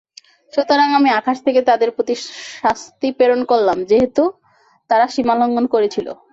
সুতরাং 0.53 0.87
আমি 0.99 1.09
আকাশ 1.19 1.37
থেকে 1.45 1.59
তাদের 1.69 1.89
প্রতি 1.95 2.15
শাস্তি 2.59 3.07
প্রেরণ 3.17 3.41
করলাম 3.51 3.77
যেহেতু 3.89 4.23
তারা 4.89 5.05
সীমালংঘন 5.15 5.65
করেছিল। 5.73 6.07